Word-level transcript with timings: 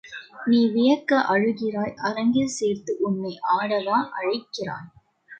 நீ 0.47 0.59
வியர்க்க 0.71 1.19
அழுகிறாய் 1.29 1.93
அரங்கில் 1.99 2.55
சேர்த்து 2.55 2.97
உன்னை 2.99 3.33
ஆடவா 3.53 3.99
அழைக்கிறான்? 4.11 4.87